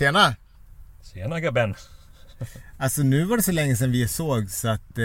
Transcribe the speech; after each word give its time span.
Tjena! 0.00 0.36
Tjena 1.02 1.40
gubben! 1.40 1.74
Alltså 2.78 3.02
nu 3.02 3.24
var 3.24 3.36
det 3.36 3.42
så 3.42 3.52
länge 3.52 3.76
sedan 3.76 3.90
vi 3.92 4.08
såg 4.08 4.50
så 4.50 4.68
att 4.68 4.98
eh, 4.98 5.04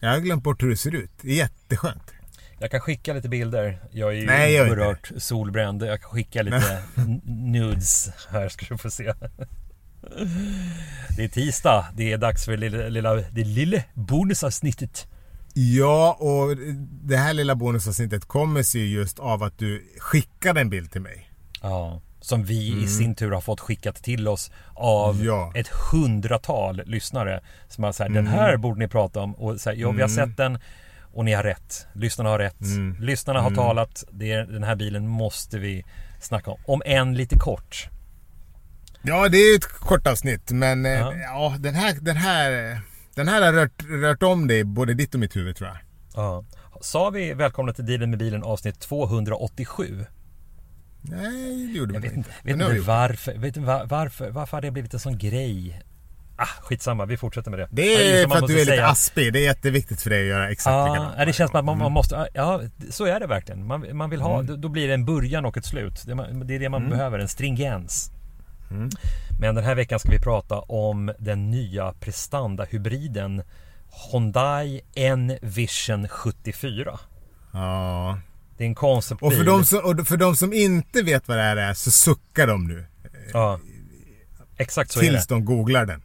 jag 0.00 0.10
har 0.10 0.18
glömt 0.18 0.42
bort 0.42 0.62
hur 0.62 0.70
det 0.70 0.76
ser 0.76 0.94
ut. 0.94 1.10
Det 1.20 1.30
är 1.30 1.36
jätteskönt. 1.36 2.14
Jag 2.58 2.70
kan 2.70 2.80
skicka 2.80 3.12
lite 3.12 3.28
bilder. 3.28 3.82
Jag 3.90 4.10
är 4.10 4.20
ju 4.20 4.26
Nej, 4.26 4.70
inte 4.70 5.20
solbränd. 5.20 5.82
Jag 5.82 6.00
kan 6.00 6.10
skicka 6.10 6.42
lite 6.42 6.82
nudes 7.24 8.10
här 8.30 8.48
ska 8.48 8.66
du 8.68 8.78
få 8.78 8.90
se. 8.90 9.12
Det 11.16 11.24
är 11.24 11.28
tisdag. 11.28 11.86
Det 11.96 12.12
är 12.12 12.18
dags 12.18 12.44
för 12.44 12.56
lilla, 12.56 12.88
lilla, 12.88 13.14
det 13.14 13.44
lilla 13.44 13.82
bonusavsnittet. 13.94 15.06
Ja, 15.54 16.16
och 16.20 16.56
det 17.02 17.16
här 17.16 17.32
lilla 17.34 17.54
bonusavsnittet 17.54 18.24
kommer 18.24 18.62
sig 18.62 18.92
just 18.92 19.18
av 19.18 19.42
att 19.42 19.58
du 19.58 19.92
skickade 19.98 20.60
en 20.60 20.70
bild 20.70 20.92
till 20.92 21.02
mig. 21.02 21.30
Ja. 21.60 22.02
Som 22.22 22.44
vi 22.44 22.82
i 22.82 22.86
sin 22.86 23.14
tur 23.14 23.30
har 23.32 23.40
fått 23.40 23.60
skickat 23.60 23.96
till 23.96 24.28
oss 24.28 24.50
av 24.74 25.14
Mm. 25.14 25.26
Ja. 25.26 25.52
ett 25.54 25.68
hundratal 25.68 26.82
lyssnare. 26.86 27.40
Som 27.68 27.84
har 27.84 27.92
sagt 27.92 28.14
den 28.14 28.26
här 28.26 28.56
borde 28.56 28.78
ni 28.78 28.88
prata 28.88 29.20
om. 29.20 29.34
Och 29.34 29.60
så 29.60 29.70
här, 29.70 29.76
ja, 29.76 29.90
vi 29.90 30.02
har 30.02 30.08
Mm. 30.08 30.28
sett 30.28 30.36
den 30.36 30.58
och 31.14 31.24
ni 31.24 31.32
har 31.32 31.42
rätt. 31.42 31.86
Lyssnarna 31.92 32.30
har 32.30 32.38
rätt. 32.38 32.56
Lyssnarna 33.00 33.40
har 33.40 33.50
talat. 33.54 34.04
Det 34.10 34.32
är, 34.32 34.44
den 34.46 34.62
här 34.62 34.76
bilen 34.76 35.08
måste 35.08 35.58
vi 35.58 35.84
snacka 36.20 36.50
om. 36.50 36.58
Om 36.66 36.82
än 36.86 37.14
lite 37.14 37.36
kort. 37.38 37.88
Ja, 39.02 39.28
det 39.28 39.36
är 39.38 39.56
ett 39.56 39.66
kort 39.68 40.06
avsnitt, 40.06 40.50
men 40.50 40.84
Ja. 40.84 41.14
ja, 41.14 41.56
den, 41.58 41.74
här, 41.74 41.96
den, 42.00 42.16
här, 42.16 42.80
den 43.14 43.28
här 43.28 43.42
har 43.42 43.52
rört, 43.52 43.82
rört 43.88 44.22
om 44.22 44.46
dig, 44.48 44.64
både 44.64 44.94
ditt 44.94 45.14
och 45.14 45.20
mitt 45.20 45.36
huvud 45.36 45.56
tror 45.56 45.68
jag. 45.68 45.78
Ja. 46.14 46.44
Sa 46.80 47.10
vi 47.10 47.34
välkomna 47.34 47.72
till 47.72 47.86
Dealen 47.86 48.10
med 48.10 48.18
bilen 48.18 48.42
avsnitt 48.42 48.80
287? 48.80 50.04
Nej, 51.02 51.66
det 51.72 51.78
gjorde 51.78 51.94
Jag 51.94 52.00
vi 52.00 52.08
vet 52.08 52.16
inte. 52.16 52.30
vet 52.42 52.54
inte 52.54 52.80
varför, 52.80 53.34
vet 53.38 53.56
var, 53.56 53.84
varför, 53.86 54.30
varför 54.30 54.56
har 54.56 54.62
det 54.62 54.70
blivit 54.70 54.94
en 54.94 55.00
sån 55.00 55.18
grej? 55.18 55.82
Ah, 56.36 56.46
skitsamma, 56.46 57.04
vi 57.06 57.16
fortsätter 57.16 57.50
med 57.50 57.58
det. 57.60 57.68
Det 57.70 58.20
är 58.20 58.26
man 58.26 58.38
för 58.38 58.44
att 58.44 58.48
du 58.48 58.54
är 58.54 58.58
lite 58.58 58.70
säga. 58.70 58.86
aspig. 58.88 59.32
Det 59.32 59.38
är 59.38 59.44
jätteviktigt 59.44 60.02
för 60.02 60.10
dig 60.10 60.20
att 60.22 60.28
göra 60.28 60.50
exakt 60.50 60.72
Ja, 60.72 60.92
likadant. 60.92 61.14
ja, 61.18 61.24
det 61.24 61.32
känns 61.32 61.50
som 61.50 61.58
att 61.58 61.64
man, 61.64 61.78
man 61.78 61.92
måste, 61.92 62.28
ja 62.34 62.60
så 62.90 63.04
är 63.04 63.20
det 63.20 63.26
verkligen. 63.26 63.66
Man, 63.66 63.96
man 63.96 64.10
vill 64.10 64.20
ha, 64.20 64.40
Mm. 64.40 64.60
då- 64.60 64.68
blir 64.68 64.88
det 64.88 64.94
en 64.94 65.04
början 65.04 65.44
och 65.44 65.56
ett 65.56 65.64
slut. 65.64 66.02
Det, 66.06 66.10
är 66.12 66.14
man- 66.16 66.46
det 66.46 66.54
är 66.54 66.58
det 66.58 66.68
man 66.68 66.88
behöver, 66.90 67.18
en 67.18 67.28
stringens. 67.28 68.10
Mm. 68.70 68.88
Men 69.40 69.54
den 69.54 69.64
här 69.64 69.74
veckan 69.74 69.98
ska 69.98 70.10
vi 70.10 70.18
prata 70.18 70.58
om 70.58 71.12
den 71.18 71.50
nya 71.50 71.92
prestandahybriden 72.00 73.42
Hyundai 74.12 74.80
N-Vision 74.96 76.08
74. 76.08 76.98
Ja. 77.52 78.18
Det 78.62 78.66
är 78.66 78.68
en 78.68 78.74
conceptbil. 78.74 79.26
Och 79.26 79.32
för, 79.34 79.44
de 79.44 79.64
som, 79.64 79.78
och 79.78 80.08
för 80.08 80.16
de 80.16 80.36
som 80.36 80.52
inte 80.52 81.02
vet 81.02 81.28
vad 81.28 81.36
det 81.36 81.42
här 81.42 81.56
är 81.56 81.74
så 81.74 81.90
suckar 81.90 82.46
de 82.46 82.68
nu. 82.68 82.86
Ja. 83.32 83.60
Exakt 84.56 84.90
så 84.90 84.98
är 84.98 85.04
det. 85.04 85.10
Tills 85.10 85.26
de 85.26 85.44
googlar 85.44 85.86
den. 85.86 86.02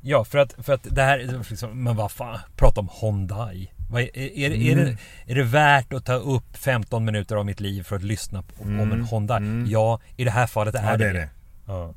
Ja, 0.00 0.24
för 0.24 0.38
att, 0.38 0.54
för 0.62 0.72
att 0.72 0.86
det 0.90 1.02
här 1.02 1.18
är 1.18 1.50
liksom, 1.50 1.84
men 1.84 1.96
vad 1.96 2.12
fan, 2.12 2.38
prata 2.56 2.80
om 2.80 2.88
Hyundai. 3.00 3.70
Vad 3.90 4.02
är, 4.02 4.18
är, 4.18 4.38
är, 4.38 4.50
det, 4.50 4.72
är, 4.72 4.76
det, 4.76 4.96
är 5.26 5.34
det 5.34 5.42
värt 5.42 5.92
att 5.92 6.04
ta 6.04 6.14
upp 6.14 6.56
15 6.56 7.04
minuter 7.04 7.36
av 7.36 7.46
mitt 7.46 7.60
liv 7.60 7.82
för 7.82 7.96
att 7.96 8.02
lyssna 8.02 8.42
på, 8.42 8.62
om 8.62 8.92
en 8.92 9.04
Hyundai? 9.04 9.64
Ja, 9.66 10.00
i 10.16 10.24
det 10.24 10.30
här 10.30 10.46
fallet 10.46 10.74
är 10.74 10.90
Ja, 10.90 10.96
det 10.96 11.04
det 11.06 11.12
det. 11.12 11.28
Ja. 11.66 11.94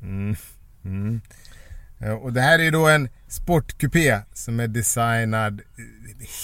Ja, 1.98 2.14
Och 2.14 2.32
det 2.32 2.40
här 2.40 2.58
är 2.58 2.70
då 2.70 2.88
en 2.88 3.08
sportkupé 3.28 4.20
som 4.32 4.60
är 4.60 4.68
designad... 4.68 5.60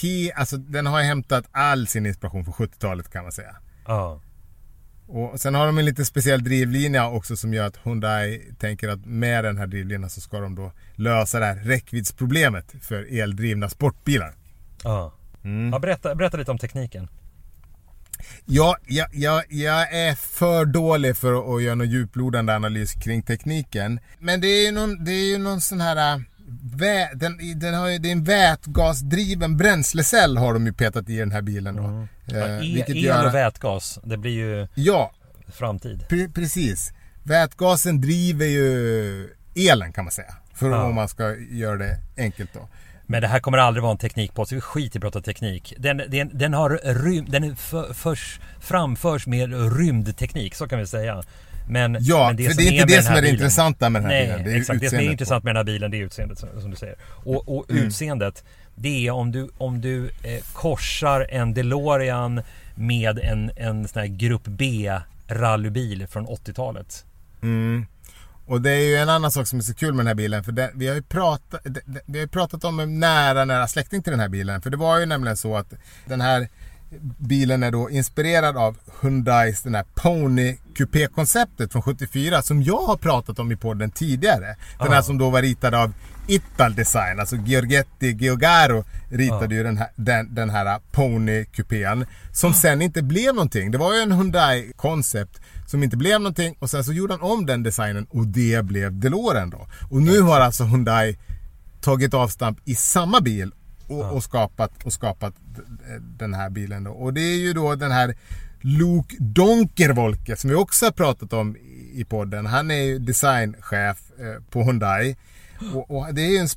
He, 0.01 0.33
alltså 0.35 0.57
den 0.57 0.85
har 0.85 1.01
hämtat 1.01 1.45
all 1.51 1.87
sin 1.87 2.05
inspiration 2.05 2.45
från 2.45 2.53
70-talet 2.53 3.11
kan 3.11 3.23
man 3.23 3.31
säga. 3.31 3.55
Ja. 3.87 4.21
Och 5.07 5.41
sen 5.41 5.55
har 5.55 5.65
de 5.65 5.77
en 5.77 5.85
lite 5.85 6.05
speciell 6.05 6.43
drivlinje 6.43 7.05
också 7.05 7.37
som 7.37 7.53
gör 7.53 7.67
att 7.67 7.77
Hyundai 7.83 8.41
tänker 8.59 8.89
att 8.89 9.05
med 9.05 9.43
den 9.43 9.57
här 9.57 9.67
drivlinan 9.67 10.09
så 10.09 10.21
ska 10.21 10.39
de 10.39 10.55
då 10.55 10.71
lösa 10.95 11.39
det 11.39 11.45
här 11.45 11.55
räckviddsproblemet 11.55 12.73
för 12.81 13.19
eldrivna 13.19 13.69
sportbilar. 13.69 14.33
ja. 14.83 15.13
ja 15.71 15.79
berätta, 15.79 16.15
berätta 16.15 16.37
lite 16.37 16.51
om 16.51 16.57
tekniken. 16.57 17.07
Ja, 18.45 18.77
jag, 18.87 19.07
jag, 19.13 19.43
jag 19.49 19.93
är 19.93 20.15
för 20.15 20.65
dålig 20.65 21.17
för 21.17 21.33
att, 21.33 21.55
att 21.55 21.63
göra 21.63 21.75
någon 21.75 21.89
djuplodande 21.89 22.55
analys 22.55 22.93
kring 22.93 23.23
tekniken. 23.23 23.99
Men 24.19 24.41
det 24.41 24.47
är 24.47 24.65
ju 24.65 24.71
någon, 24.71 25.03
det 25.03 25.11
är 25.11 25.29
ju 25.31 25.37
någon 25.37 25.61
sån 25.61 25.81
här... 25.81 26.23
Vä, 26.75 27.09
den, 27.13 27.59
den 27.59 27.73
har 27.73 27.99
det 27.99 28.07
är 28.09 28.11
en 28.11 28.23
vätgasdriven 28.23 29.57
bränslecell 29.57 30.37
har 30.37 30.53
de 30.53 30.65
ju 30.65 30.73
petat 30.73 31.09
i 31.09 31.17
den 31.17 31.31
här 31.31 31.41
bilen 31.41 31.75
då. 31.75 31.83
Ja, 31.83 32.07
Eh, 32.37 32.55
el, 32.57 32.59
vilket 32.73 32.89
el 32.95 33.03
gör, 33.03 33.25
och 33.27 33.33
vätgas, 33.35 33.99
det 34.03 34.17
blir 34.17 34.31
ju 34.31 34.67
Ja, 34.75 35.11
framtid. 35.47 36.05
pre, 36.09 36.27
precis. 36.29 36.93
Vätgasen 37.23 38.01
driver 38.01 38.45
ju 38.45 39.29
elen 39.55 39.93
kan 39.93 40.03
man 40.05 40.11
säga. 40.11 40.35
För 40.53 40.69
Ja. 40.69 40.83
om 40.83 40.95
man 40.95 41.07
ska 41.07 41.35
göra 41.35 41.77
det 41.77 41.97
enkelt 42.17 42.53
då. 42.53 42.67
Men 43.07 43.21
det 43.21 43.27
här 43.27 43.39
kommer 43.39 43.57
aldrig 43.57 43.81
vara 43.83 43.91
en 43.91 43.97
teknikpodd, 43.97 44.47
så 44.47 44.55
vi 44.55 44.61
skiter 44.61 44.97
i 44.97 44.99
att 44.99 45.01
prata 45.01 45.21
teknik. 45.21 45.73
Den, 45.77 46.01
den, 46.09 46.29
den 46.33 46.53
har 46.53 46.69
rym, 47.03 47.25
den 47.29 47.55
för, 47.55 47.93
förs, 47.93 48.39
framförs 48.59 49.27
med 49.27 49.77
rymdteknik, 49.77 50.55
så 50.55 50.67
kan 50.67 50.79
vi 50.79 50.87
säga. 50.87 51.23
Men, 51.69 51.97
Ja, 52.01 52.27
men 52.27 52.37
för 52.45 52.53
som 52.53 52.63
det 52.63 52.69
är 52.69 52.71
inte 52.71 52.85
det 52.95 53.03
som 53.03 53.11
är 53.11 53.15
det 53.15 53.21
bilen- 53.21 53.33
intressanta 53.33 53.89
med 53.89 54.01
den 54.01 54.11
här 54.11 54.17
Nej, 54.17 54.27
bilen. 54.27 54.43
Det 54.43 54.51
är 54.51 54.57
exakt. 54.57 54.79
Det 54.81 54.89
som 54.89 54.99
är 54.99 55.03
intressant 55.11 55.43
med 55.43 55.55
den 55.55 55.57
här 55.57 55.63
bilen, 55.63 55.91
det 55.91 55.97
är 55.97 56.01
utseendet 56.05 56.39
som 56.39 56.49
som 56.61 56.69
du 56.71 56.77
säger. 56.77 56.95
Och, 57.05 57.57
och 57.57 57.65
utseendet, 57.67 58.43
det 58.75 59.07
är 59.07 59.11
om 59.11 59.31
du, 59.31 59.49
om 59.57 59.81
du 59.81 60.05
eh, 60.23 60.39
korsar 60.53 61.27
en 61.29 61.53
DeLorean 61.53 62.41
med 62.75 63.19
en, 63.19 63.51
en 63.55 63.87
sån 63.87 63.99
här 63.99 64.07
Grupp 64.07 64.43
B 64.45 64.91
rallybil 65.27 66.07
från 66.07 66.27
80-talet. 66.27 67.05
Mm. 67.43 67.85
Och 68.45 68.61
det 68.61 68.71
är 68.71 68.79
ju 68.89 68.95
en 68.95 69.09
annan 69.09 69.31
sak 69.31 69.47
som 69.47 69.59
är 69.59 69.63
så 69.63 69.73
kul 69.73 69.93
med 69.93 69.99
den 69.99 70.07
här 70.07 70.15
bilen. 70.15 70.43
För 70.43 70.51
det, 70.51 70.71
vi, 70.75 70.87
har 70.87 70.95
ju 70.95 71.01
pratat, 71.01 71.61
det, 71.63 71.81
vi 72.05 72.19
har 72.19 72.23
ju 72.25 72.27
pratat 72.27 72.63
om 72.63 72.79
en 72.79 72.99
nära, 72.99 73.45
nära 73.45 73.67
släkting 73.67 74.03
till 74.03 74.11
den 74.11 74.19
här 74.19 74.29
bilen. 74.29 74.61
För 74.61 74.69
det 74.69 74.77
var 74.77 74.99
ju 74.99 75.05
nämligen 75.05 75.37
så 75.37 75.57
att 75.57 75.73
den 76.05 76.21
här 76.21 76.47
bilen 77.17 77.63
är 77.63 77.71
då 77.71 77.89
inspirerad 77.89 78.57
av 78.57 78.77
Hyundais 79.01 79.63
den 79.63 79.75
här 79.75 79.85
Pony 79.95 80.57
Coupé-konceptet 80.75 81.71
från 81.71 81.81
74 81.81 82.41
som 82.41 82.63
jag 82.63 82.81
har 82.81 82.97
pratat 82.97 83.39
om 83.39 83.51
i 83.51 83.55
podden 83.55 83.91
tidigare. 83.91 84.55
Den 84.79 84.91
här 84.91 84.99
Ah. 84.99 85.03
som 85.03 85.17
då 85.17 85.29
var 85.29 85.41
ritad 85.41 85.75
av 85.75 85.93
Ital 86.27 86.75
Design, 86.75 87.19
alltså 87.19 87.35
Giorgetti 87.35 88.11
Giogaro 88.11 88.83
ritade 89.09 89.55
ju 89.55 89.63
den 89.63 89.77
här, 89.77 89.87
den, 89.95 90.35
den 90.35 90.49
här 90.49 90.79
Pony 90.91 91.45
Coupén 91.45 92.05
som 92.33 92.53
sen 92.53 92.81
inte 92.81 93.01
blev 93.01 93.35
någonting. 93.35 93.71
Det 93.71 93.77
var 93.77 93.93
ju 93.95 94.01
en 94.01 94.11
Hyundai 94.11 94.71
koncept 94.75 95.41
som 95.65 95.83
inte 95.83 95.97
blev 95.97 96.21
någonting 96.21 96.55
och 96.59 96.69
sen 96.69 96.83
så 96.83 96.93
gjorde 96.93 97.13
han 97.13 97.21
om 97.21 97.45
den 97.45 97.63
designen 97.63 98.07
och 98.09 98.27
det 98.27 98.65
blev 98.65 98.99
DeLorean 98.99 99.49
då. 99.49 99.67
Och 99.89 100.01
nu 100.01 100.21
har 100.21 100.39
alltså 100.39 100.63
Hyundai 100.63 101.17
tagit 101.81 102.13
avstamp 102.13 102.59
i 102.65 102.75
samma 102.75 103.21
bil 103.21 103.51
och, 103.87 104.11
och, 104.13 104.23
skapat, 104.23 104.83
och 104.83 104.93
skapat 104.93 105.33
den 106.17 106.33
här 106.33 106.49
bilen 106.49 106.83
då. 106.83 106.91
Och 106.91 107.13
det 107.13 107.21
är 107.21 107.37
ju 107.37 107.53
då 107.53 107.75
den 107.75 107.91
här 107.91 108.15
Luke 108.61 109.15
Donkerwolke 109.19 110.35
som 110.35 110.49
vi 110.49 110.55
också 110.55 110.85
har 110.85 110.91
pratat 110.91 111.33
om 111.33 111.55
i- 111.93 112.05
podden. 112.09 112.45
Han 112.45 112.71
är 112.71 112.75
ju 112.83 112.99
designchef 112.99 113.97
eh, 114.19 114.43
på 114.49 114.63
Hyundai. 114.63 115.15
Och, 115.73 115.91
och 115.91 116.13
det 116.13 116.21
är 116.21 116.29
ju 116.29 116.37
en 116.37 116.47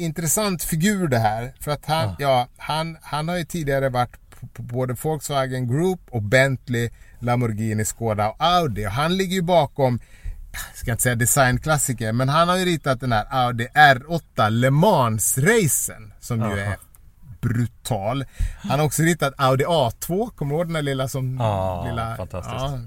intressant 0.00 0.62
figur 0.64 1.08
det 1.08 1.18
här. 1.18 1.54
För 1.60 1.70
att 1.70 1.86
han, 1.86 2.14
ja. 2.18 2.48
han, 2.56 2.96
han 3.02 3.28
har 3.28 3.36
ju 3.36 3.44
tidigare 3.44 3.88
varit 3.88 4.16
på, 4.52 4.62
både 4.62 4.94
Volkswagen 5.02 5.68
Group 5.68 6.00
och 6.10 6.22
Bentley, 6.22 6.90
Lamborghini, 7.18 7.84
Skoda 7.84 8.30
och 8.30 8.36
Audi. 8.38 8.86
Och 8.86 8.90
han 8.90 9.16
ligger 9.16 9.34
ju 9.34 9.42
bakom 9.42 10.00
jag 10.52 10.76
ska 10.76 10.90
inte 10.90 11.02
säga 11.02 11.14
designklassiker, 11.14 12.12
men 12.12 12.28
han 12.28 12.48
har 12.48 12.56
ju 12.56 12.64
ritat 12.64 13.00
den 13.00 13.12
här 13.12 13.26
Audi 13.30 13.66
R8 13.74 14.50
Le 14.50 14.70
Mans-racen 14.70 16.12
som 16.20 16.40
ju 16.40 16.58
är 16.58 16.76
brutal. 17.40 18.24
Han 18.62 18.78
har 18.78 18.86
också 18.86 19.02
ritat 19.02 19.34
Audi 19.36 19.64
A2, 19.64 20.30
kommer 20.30 20.54
du 20.54 20.58
ihåg 20.58 20.66
den 20.66 20.74
där 20.74 20.82
lilla 20.82 21.08
som... 21.08 21.36
Ja, 21.36 21.84
lilla, 21.88 22.16
fantastiskt. 22.16 22.56
Ja, 22.58 22.78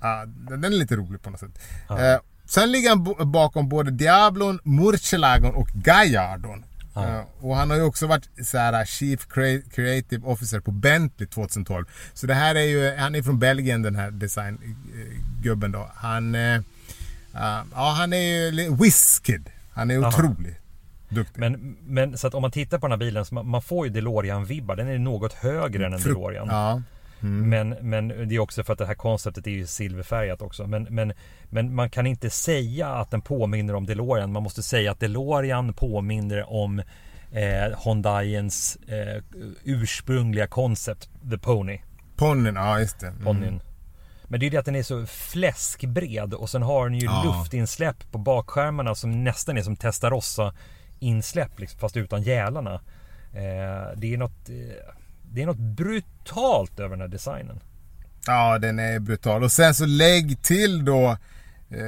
ja, 0.00 0.24
den 0.26 0.64
är 0.64 0.70
lite 0.70 0.96
rolig 0.96 1.22
på 1.22 1.30
något 1.30 1.40
sätt. 1.40 1.58
Eh, 1.90 2.20
sen 2.44 2.72
ligger 2.72 2.88
han 2.88 3.30
bakom 3.32 3.68
både 3.68 3.90
Diablon, 3.90 4.60
Murcielagon 4.64 5.54
och 5.54 5.68
Gallardon. 5.68 6.64
Eh, 6.96 7.20
och 7.40 7.56
han 7.56 7.70
har 7.70 7.76
ju 7.76 7.82
också 7.82 8.06
varit 8.06 8.28
så 8.46 8.58
här, 8.58 8.84
Chief 8.84 9.26
Crea- 9.28 9.70
Creative 9.74 10.26
Officer 10.26 10.60
på 10.60 10.70
Bentley 10.70 11.28
2012. 11.28 11.84
Så 12.14 12.26
det 12.26 12.34
här 12.34 12.54
är 12.54 12.60
ju, 12.62 12.96
han 12.96 13.14
är 13.14 13.22
från 13.22 13.38
Belgien 13.38 13.82
den 13.82 13.96
här 13.96 14.10
designgubben 14.10 15.72
då. 15.72 15.90
Han, 15.94 16.34
eh, 16.34 16.60
ja, 17.32 17.64
ja, 17.74 17.94
han 17.98 18.12
är 18.12 18.50
ju 18.52 18.76
Whiskid. 18.76 19.50
Han 19.72 19.90
är 19.90 19.98
Aha. 19.98 20.08
otroligt 20.08 20.56
duktig. 21.08 21.40
Men, 21.40 21.76
men 21.86 22.18
så 22.18 22.26
att 22.26 22.34
om 22.34 22.42
man 22.42 22.50
tittar 22.50 22.78
på 22.78 22.86
den 22.86 22.92
här 22.92 23.06
bilen, 23.06 23.24
så 23.24 23.34
man, 23.34 23.46
man 23.48 23.62
får 23.62 23.86
ju 23.86 23.92
DeLorean-vibbar. 23.92 24.76
Den 24.76 24.88
är 24.88 24.98
något 24.98 25.32
högre 25.32 25.86
än 25.86 25.92
en 25.92 26.00
DeLorean. 26.02 26.48
Ja. 26.50 26.82
Men, 27.22 27.68
men 27.68 28.08
det 28.08 28.34
är 28.34 28.38
också 28.38 28.64
för 28.64 28.72
att 28.72 28.78
det 28.78 28.86
här 28.86 28.94
konceptet 28.94 29.46
är 29.46 29.50
ju 29.50 29.66
silverfärgat 29.66 30.42
också. 30.42 30.66
Men, 30.66 30.82
men, 30.90 31.12
men 31.44 31.74
man 31.74 31.90
kan 31.90 32.06
inte 32.06 32.30
säga 32.30 32.88
att 32.88 33.10
den 33.10 33.20
påminner 33.20 33.74
om 33.74 33.86
DeLorean. 33.86 34.32
Man 34.32 34.42
måste 34.42 34.62
säga 34.62 34.90
att 34.92 35.00
DeLorean 35.00 35.74
påminner 35.74 36.52
om 36.52 36.78
eh, 37.32 37.78
Hyundaiens 37.84 38.76
eh, 38.76 39.22
ursprungliga 39.64 40.46
koncept, 40.46 41.10
The 41.30 41.38
Pony. 41.38 41.78
Ponnyn, 42.16 42.54
ja 42.54 42.80
just 42.80 43.00
det. 43.00 43.06
Mm. 43.06 43.24
Ponyn. 43.24 43.60
Men 44.24 44.40
det 44.40 44.44
är 44.44 44.46
ju 44.46 44.50
det 44.50 44.56
att 44.56 44.64
den 44.64 44.76
är 44.76 44.82
så 44.82 45.06
fläskbred 45.06 46.34
och 46.34 46.50
sen 46.50 46.62
har 46.62 46.88
den 46.88 46.98
ju 46.98 47.04
Ja. 47.06 47.22
luftinsläpp 47.24 48.12
på 48.12 48.18
bakskärmarna 48.18 48.94
som 48.94 49.24
nästan 49.24 49.58
är 49.58 49.62
som 49.62 49.76
Testarossa 49.76 50.54
insläpp 50.98 51.58
liksom, 51.58 51.80
fast 51.80 51.96
utan 51.96 52.22
gälarna. 52.22 52.74
Eh, 53.32 53.96
det 53.96 54.14
är 54.14 54.16
något 54.16 54.48
eh, 54.48 54.94
Det 55.34 55.42
är 55.42 55.46
något 55.46 55.56
brutalt 55.76 56.80
över 56.80 56.90
den 56.90 57.00
här 57.00 57.08
designen. 57.08 57.60
Ja, 58.26 58.58
den 58.58 58.78
är 58.78 58.98
brutal. 58.98 59.42
Och 59.42 59.52
sen 59.52 59.74
så 59.74 59.86
lägg 59.86 60.42
till 60.42 60.84
då 60.84 61.16
eh, 61.70 61.78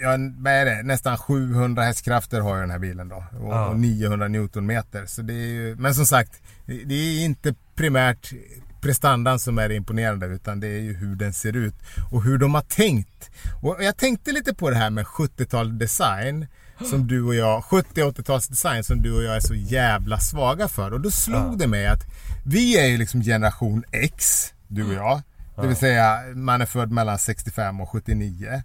ja, 0.00 0.16
vad 0.38 0.52
är 0.52 0.64
det? 0.64 0.82
Nästan 0.82 1.18
700 1.18 1.82
hästkrafter 1.82 2.40
har 2.40 2.54
ju 2.54 2.60
den 2.60 2.70
här 2.70 2.78
bilen 2.78 3.08
då. 3.08 3.16
Och, 3.40 3.52
Ja. 3.52 3.66
och 3.68 3.78
900 3.78 4.28
newtonmeter. 4.28 5.06
Så 5.06 5.22
det 5.22 5.32
är 5.34 5.46
ju, 5.46 5.76
men 5.76 5.94
som 5.94 6.06
sagt, 6.06 6.42
det 6.66 6.94
är 6.94 7.24
inte 7.24 7.54
primärt 7.74 8.32
prestandan 8.80 9.38
som 9.38 9.58
är 9.58 9.70
imponerande 9.70 10.26
utan 10.26 10.60
det 10.60 10.66
är 10.66 10.80
ju 10.80 10.94
hur 10.94 11.16
den 11.16 11.32
ser 11.32 11.56
ut 11.56 11.74
och 12.10 12.22
hur 12.22 12.38
de 12.38 12.54
har 12.54 12.62
tänkt. 12.62 13.30
Och 13.62 13.76
jag 13.80 13.96
tänkte 13.96 14.32
lite 14.32 14.54
på 14.54 14.70
det 14.70 14.76
här 14.76 14.90
med 14.90 15.04
70-tal 15.04 15.78
design 15.78 16.46
som 16.84 17.06
du 17.06 17.22
och 17.22 17.34
jag, 17.34 17.64
70 17.64 18.02
och 18.02 18.16
80-tals 18.16 18.48
design 18.48 18.84
som 18.84 19.02
du 19.02 19.12
och 19.12 19.22
jag 19.22 19.36
är 19.36 19.40
så 19.40 19.54
jävla 19.54 20.18
svaga 20.18 20.68
för. 20.68 20.92
Och 20.92 21.00
då 21.00 21.10
slog 21.10 21.58
det 21.58 21.66
mig 21.66 21.86
att 21.86 22.02
vi 22.46 22.78
är 22.78 22.86
ju 22.86 22.96
liksom 22.96 23.22
generation 23.22 23.84
X, 23.92 24.44
du 24.68 24.84
och 24.84 24.94
jag. 24.94 25.22
Det 25.60 25.66
vill 25.66 25.76
säga 25.76 26.18
man 26.34 26.60
är 26.60 26.66
född 26.66 26.92
mellan 26.92 27.18
65 27.18 27.80
och 27.80 27.88
79. 27.88 28.62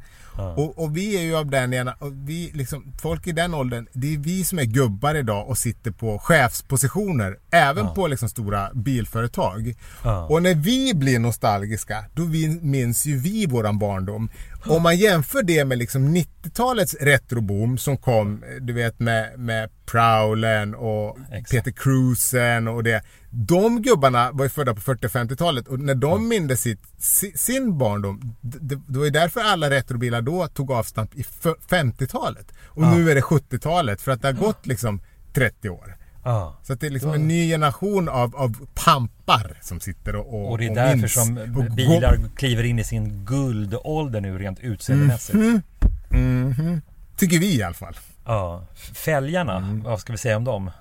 Och, 0.56 0.84
och 0.84 0.98
vi 0.98 1.18
är 1.18 1.22
ju 1.22 1.36
av 1.36 1.50
den 1.50 1.74
ena, 1.74 1.94
och 2.00 2.12
vi 2.13 2.51
liksom, 2.54 2.94
folk 3.01 3.28
i 3.28 3.31
den 3.31 3.54
åldern, 3.54 3.88
det 3.94 4.13
är 4.13 4.18
vi 4.18 4.44
som 4.44 4.60
är 4.60 4.63
gubbar 4.63 5.16
idag 5.16 5.50
och 5.50 5.57
sitter 5.57 5.92
på 5.92 6.19
chefspositioner. 6.19 7.38
Även 7.51 7.94
på 7.94 8.07
liksom 8.07 8.30
stora 8.30 8.69
bilföretag. 8.74 9.75
Ja. 10.04 10.28
Och 10.28 10.44
när 10.44 10.56
vi 10.56 10.94
blir 10.94 11.19
nostalgiska, 11.19 12.06
då 12.13 12.24
vi, 12.24 12.60
minns 12.62 13.06
ju 13.06 13.18
vi 13.18 13.46
våran 13.46 13.80
barndom. 13.80 14.30
Om 14.68 14.81
man 14.83 14.98
jämför 14.98 15.44
det 15.44 15.65
med 15.65 15.77
liksom 15.77 16.15
90-talets 16.15 16.95
retroboom 17.01 17.77
som 17.77 17.98
kom, 17.98 18.44
du 18.62 18.74
vet 18.74 19.00
med, 19.00 19.39
med 19.39 19.69
Prowlen 19.86 20.75
och 20.75 21.18
Exakt. 21.31 21.51
Peter 21.51 21.71
Cruisen 21.71 22.68
och 22.68 22.83
det. 22.83 23.04
De 23.30 23.81
gubbarna 23.81 24.31
var 24.31 24.45
ju 24.45 24.50
födda 24.50 24.75
på 24.75 24.81
40 24.81 25.06
och 25.07 25.12
50-talet 25.12 25.68
och 25.68 25.80
när 25.80 25.95
de 25.95 26.27
mindes 26.27 26.62
sitt, 26.62 26.81
si- 26.98 27.38
sin 27.38 27.77
barndom, 27.77 28.36
d- 28.42 28.57
d- 28.62 28.81
det 28.88 28.98
var 28.98 29.06
ju 29.06 29.12
därför 29.12 29.42
alla 29.42 29.69
retrobilar 29.69 30.21
då 30.21 30.48
tog 30.48 30.71
avstamp 30.71 31.15
i 31.15 31.21
f- 31.21 31.56
50-talet. 31.69 32.48
Och 32.65 32.81
nu 32.81 33.12
är 33.12 33.15
det 33.15 33.21
70-talet 33.21 34.01
för 34.01 34.12
att 34.12 34.21
det 34.21 34.27
har 34.27 34.33
gått 34.33 34.65
liksom 34.68 35.01
30 35.33 35.69
år. 35.69 35.98
Ja. 36.24 36.56
Så 36.64 36.74
det 36.75 36.86
är 36.88 36.90
liksom 36.92 37.14
en 37.14 37.28
ny 37.28 37.50
generation 37.50 38.10
av, 38.10 38.36
av 38.36 38.68
pampar 38.74 39.58
som 39.62 39.80
sitter 39.80 40.16
och, 40.16 40.34
och 40.34 40.52
Och 40.52 40.58
det 40.58 40.66
är 40.66 40.70
och 40.70 40.75
därför 40.75 40.98
minns. 40.98 41.14
som 41.14 41.36
bilar 41.75 42.18
kliver 42.36 42.64
in 42.64 42.80
i 42.80 42.84
sin 42.84 43.25
guldålder 43.25 44.22
nu 44.22 44.38
rent 44.38 44.60
utseendemässigt. 44.60 45.34
Mhm. 45.38 45.62
Mhm. 46.10 46.81
Tycker 47.18 47.40
vi 47.40 47.58
i 47.58 47.64
alla 47.64 47.74
fall. 47.74 47.96
Ja. 48.25 48.64
Fälgarna, 48.94 49.58
Mm. 49.58 49.84
vad 49.84 50.00
ska 50.00 50.12
vi 50.14 50.18
säga 50.18 50.38
om 50.38 50.44
dem? 50.44 50.72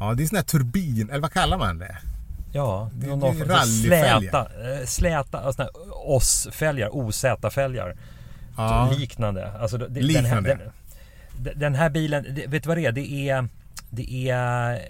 Ja, 0.00 0.14
det 0.14 0.22
är 0.22 0.26
sån 0.26 0.36
här 0.36 0.42
turbin, 0.44 1.10
eller 1.10 1.20
vad 1.20 1.32
kallar 1.32 1.58
man 1.58 1.78
det? 1.78 1.96
Ja, 2.52 2.90
Det- 2.94 3.06
någon 3.06 3.20
det 3.38 3.44
är 3.44 3.48
rallyfälgar. 3.48 4.20
släta, 4.20 4.40
eh, 4.80 4.86
släta, 4.86 5.38
alltså 5.40 5.52
såna 5.52 5.64
här 5.64 5.72
OS-fälgar, 6.16 6.88
OZ-fälgar. 6.96 7.96
Ja. 8.56 8.90
Liknande. 8.98 9.52
Alltså, 9.52 9.78
det, 9.78 9.86
Den, 9.88 9.94
här, 9.96 10.02
Liknande. 10.02 10.58
den, 11.38 11.58
den 11.58 11.74
här 11.74 11.90
bilen, 11.90 12.26
det, 12.34 12.46
vet 12.46 12.62
du 12.62 12.68
vad 12.68 12.76
det 12.78 12.86
är? 12.86 12.92
Det 12.92 13.28
är 13.28 13.48
det 13.94 14.30
är, 14.30 14.80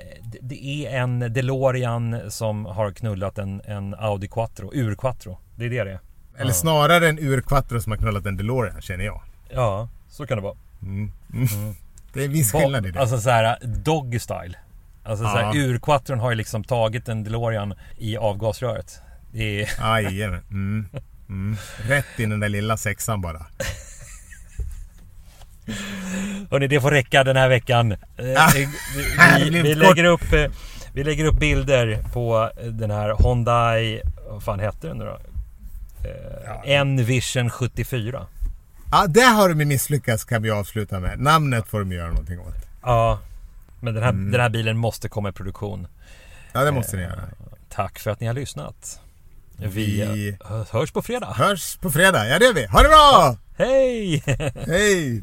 det 0.40 0.64
är 0.86 0.98
en 1.00 1.18
DeLorean 1.32 2.30
som 2.30 2.64
har 2.66 2.90
knullat 2.92 3.38
en, 3.38 3.60
en 3.64 3.94
Audi 3.94 4.28
Quattro, 4.28 4.70
ur 4.74 4.94
Quattro. 4.94 5.38
Det 5.56 5.64
är 5.64 5.70
det 5.70 5.84
det 5.84 5.90
är. 5.90 6.00
Eller 6.36 6.50
Ja. 6.50 6.54
snarare 6.54 7.08
en 7.08 7.18
urquattro 7.18 7.80
som 7.80 7.92
har 7.92 7.96
knullat 7.98 8.26
en 8.26 8.36
DeLorean, 8.36 8.80
känner 8.82 9.04
jag. 9.04 9.22
Ja, 9.50 9.88
så 10.08 10.26
kan 10.26 10.36
det 10.38 10.42
vara. 10.42 10.56
Mm. 10.82 11.10
Mm. 11.34 11.46
Det 12.12 12.20
är 12.20 12.24
en 12.24 12.32
viss 12.32 12.52
skillnad 12.52 12.86
i 12.86 12.90
det. 12.90 13.00
Alltså 13.00 13.20
så 13.20 13.30
här 13.30 13.58
doggy 13.84 14.18
style. 14.18 14.54
Alltså 15.04 15.24
så 15.24 15.30
här, 15.30 15.42
Ja. 15.42 15.52
ur-quattron 15.54 16.18
har 16.18 16.30
ju 16.30 16.36
liksom 16.36 16.64
tagit 16.64 17.08
en 17.08 17.24
DeLorean 17.24 17.74
i 17.98 18.16
avgasröret. 18.16 19.00
Det 19.32 19.62
är... 19.62 19.68
Jajamän. 20.02 20.40
Mm. 20.50 20.86
Mm. 21.28 21.56
Rätt 21.88 22.18
in 22.18 22.30
den 22.30 22.40
där 22.40 22.48
lilla 22.48 22.76
sexan 22.76 23.20
bara. 23.20 23.46
Hörni, 26.54 26.66
det 26.66 26.80
får 26.80 26.90
räcka 26.90 27.24
den 27.24 27.36
här 27.36 27.48
veckan. 27.48 27.92
Eh, 27.92 27.98
vi, 28.54 28.68
Det 29.38 29.50
vi, 29.50 29.62
vi, 29.62 29.74
lägger 29.74 30.04
upp, 30.04 30.32
eh, 30.32 30.46
vi 30.92 31.04
lägger 31.04 31.24
upp 31.24 31.38
bilder 31.38 31.98
på 32.12 32.50
den 32.70 32.90
här 32.90 33.16
Hyundai, 33.18 34.00
vad 34.30 34.42
fan 34.42 34.60
hette 34.60 34.86
den 34.86 34.98
nu 34.98 35.04
då? 35.04 35.18
Ja. 36.46 36.62
Eh, 36.64 36.80
N-Vision 36.80 37.50
74. 37.50 38.26
Ja, 38.92 39.06
där 39.06 39.34
har 39.34 39.48
de 39.48 39.64
misslyckats 39.64 40.24
kan 40.24 40.42
vi 40.42 40.50
avsluta 40.50 41.00
med. 41.00 41.20
Namnet 41.20 41.66
får 41.66 41.78
de 41.78 41.92
göra 41.92 42.08
någonting 42.08 42.40
åt. 42.40 42.54
Ja, 42.82 43.18
men 43.80 43.94
den 43.94 44.02
här, 44.02 44.10
Mm. 44.10 44.30
den 44.32 44.40
här 44.40 44.48
bilen 44.50 44.76
måste 44.78 45.08
komma 45.08 45.28
i 45.28 45.32
produktion. 45.32 45.86
Ja, 46.52 46.60
det 46.64 46.72
måste 46.72 46.96
ni 46.96 47.02
göra. 47.02 47.20
Tack 47.70 47.98
för 47.98 48.10
att 48.10 48.20
ni 48.20 48.26
har 48.26 48.34
lyssnat. 48.34 49.00
Vi, 49.56 49.68
Vi- 49.68 50.28
eh, 50.28 50.64
hörs 50.70 50.92
på 50.92 51.02
fredag. 51.02 51.26
Hörs 51.36 51.76
på 51.76 51.90
fredag. 51.90 52.26
Ja, 52.28 52.38
det 52.38 52.44
gör 52.44 52.54
vi. 52.54 52.66
Ha 52.66 52.82
det 52.82 52.88
bra! 52.88 53.36
Hej! 53.58 54.22
Hej! 54.66 55.22